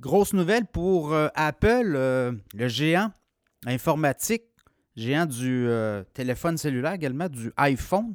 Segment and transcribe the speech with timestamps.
[0.00, 3.10] grosse nouvelle pour euh, Apple, euh, le géant
[3.66, 4.44] informatique,
[4.96, 8.14] géant du euh, téléphone cellulaire également, du iPhone.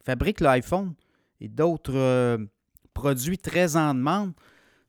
[0.00, 0.94] Il fabrique l'iPhone
[1.40, 2.38] et d'autres
[2.94, 4.32] produits très en demande.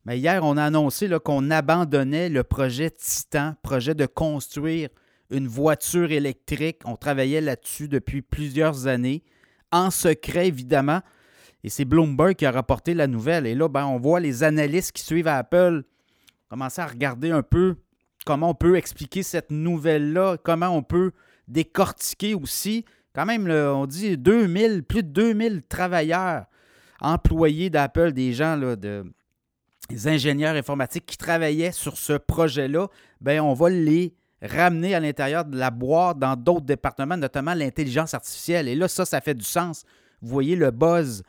[0.05, 4.89] Mais hier, on a annoncé qu'on abandonnait le projet Titan, projet de construire
[5.29, 6.81] une voiture électrique.
[6.85, 9.23] On travaillait là-dessus depuis plusieurs années,
[9.71, 11.01] en secret évidemment.
[11.63, 13.45] Et c'est Bloomberg qui a rapporté la nouvelle.
[13.45, 15.83] Et là, ben, on voit les analystes qui suivent Apple
[16.49, 17.75] commencer à regarder un peu
[18.25, 21.11] comment on peut expliquer cette nouvelle-là, comment on peut
[21.47, 22.85] décortiquer aussi.
[23.13, 26.45] Quand même, on dit 2000, plus de 2000 travailleurs
[27.01, 29.03] employés d'Apple, des gens, là, de,
[29.89, 32.87] des ingénieurs informatiques qui travaillaient sur ce projet-là.
[33.21, 38.13] Bien, on va les ramener à l'intérieur de la boîte dans d'autres départements, notamment l'intelligence
[38.13, 38.67] artificielle.
[38.67, 39.83] Et là, ça, ça fait du sens.
[40.21, 41.23] Vous voyez le buzz.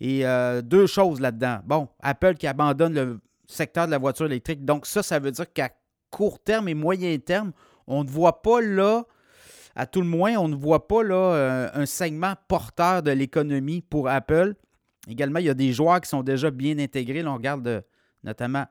[0.00, 1.60] Et euh, deux choses là-dedans.
[1.64, 3.20] Bon, Apple qui abandonne le
[3.50, 4.64] secteur de la voiture électrique.
[4.64, 5.70] Donc ça, ça veut dire qu'à
[6.10, 7.52] court terme et moyen terme,
[7.86, 9.04] on ne voit pas là,
[9.74, 13.82] à tout le moins, on ne voit pas là euh, un segment porteur de l'économie
[13.82, 14.54] pour Apple.
[15.08, 17.22] Également, il y a des joueurs qui sont déjà bien intégrés.
[17.22, 17.80] Là, on regarde euh,
[18.22, 18.66] notamment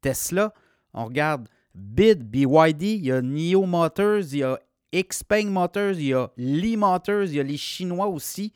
[0.00, 0.52] Tesla,
[0.94, 4.58] on regarde BID, BYD, il y a NIO Motors, il y a
[4.94, 8.52] Xpeng Motors, il y a Li Motors, il y a les Chinois aussi.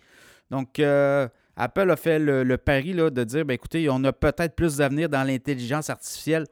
[0.51, 4.77] Donc, euh, Apple a fait le, pari de dire, ben, écoutez, on a peut-être plus
[4.77, 6.45] d'avenir dans l'intelligence artificielle.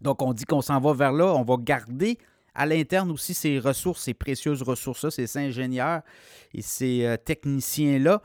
[0.00, 1.34] Donc, on dit qu'on s'en va vers là.
[1.34, 2.18] On va garder
[2.54, 6.02] à l'interne aussi ces ressources, ces précieuses ressources-là, ces ingénieurs
[6.52, 8.20] et ces euh, techniciens-là.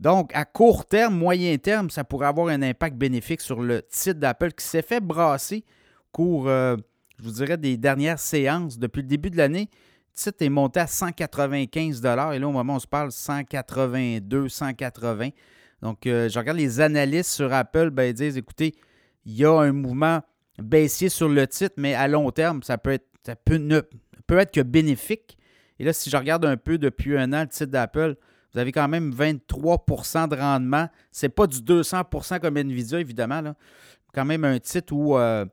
[0.00, 4.18] Donc, à court terme, moyen terme, ça pourrait avoir un impact bénéfique sur le titre
[4.20, 5.64] d'Apple qui s'est fait brasser
[5.98, 6.76] au cours, euh,
[7.18, 9.68] je vous dirais, des dernières séances depuis le début de l'année
[10.14, 15.30] titre est monté à 195 Et là, au moment où on se parle, 182, 180
[15.82, 18.74] Donc, euh, je regarde les analystes sur Apple, ben, ils disent écoutez,
[19.24, 20.20] il y a un mouvement
[20.58, 23.06] baissier sur le titre, mais à long terme, ça peut être,
[23.50, 23.80] ne,
[24.26, 25.36] peut être que bénéfique.
[25.78, 28.16] Et là, si je regarde un peu depuis un an le titre d'Apple,
[28.52, 30.88] vous avez quand même 23% de rendement.
[31.10, 33.40] Ce n'est pas du 200% comme Nvidia, évidemment.
[33.40, 33.56] Là.
[34.12, 35.44] Quand même un titre où, euh,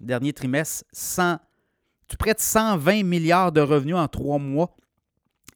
[0.00, 1.38] dernier trimestre, 100
[2.16, 4.74] près de 120 milliards de revenus en trois mois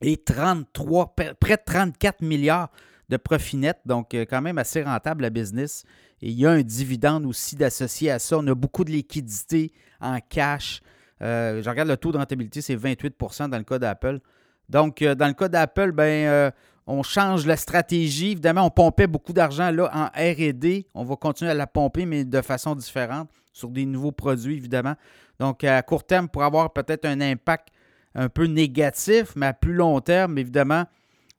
[0.00, 2.71] et 33, près de 34 milliards
[3.09, 3.78] de profit net.
[3.87, 5.84] Donc, euh, quand même assez rentable la business.
[6.22, 8.39] Et il y a un dividende aussi d'associé à ça.
[8.39, 10.83] On a beaucoup de liquidités en cash.
[11.22, 14.21] Euh, je regarde le taux de rentabilité, c'est 28% dans le cas d'Apple.
[14.69, 16.53] Donc, euh, dans le cas d'Apple, ben,
[16.86, 18.32] on change la stratégie.
[18.32, 20.84] Évidemment, on pompait beaucoup d'argent là en RD.
[20.94, 24.94] On va continuer à la pomper, mais de façon différente, sur des nouveaux produits, évidemment.
[25.38, 27.69] Donc, à court terme, pour avoir peut-être un impact
[28.14, 30.84] un peu négatif, mais à plus long terme, évidemment,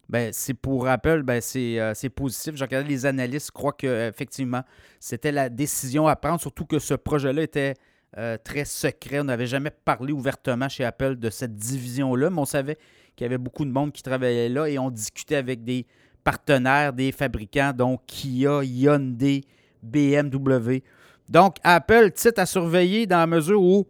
[0.09, 2.55] ben, c'est pour Apple, ben, euh, c'est positif.
[2.55, 4.63] J'ai regardé les analystes croient qu'effectivement,
[4.99, 7.73] c'était la décision à prendre, surtout que ce projet-là était
[8.17, 9.19] euh, très secret.
[9.19, 12.77] On n'avait jamais parlé ouvertement chez Apple de cette division-là, mais on savait
[13.17, 15.85] qu'il y avait beaucoup de monde qui travaillait là et on discutait avec des
[16.23, 19.43] partenaires, des fabricants, donc Kia, Hyundai,
[19.83, 20.83] BMW.
[21.27, 23.87] Donc, Apple, titre à surveiller dans la mesure où,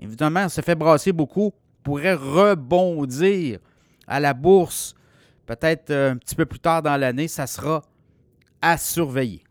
[0.00, 1.52] évidemment, ça fait brasser beaucoup,
[1.84, 3.58] pourrait rebondir
[4.08, 4.94] à la bourse
[5.46, 7.28] peut-être euh, un petit peu plus tard dans l'année.
[7.28, 7.82] Ça sera
[8.60, 9.42] à surveiller.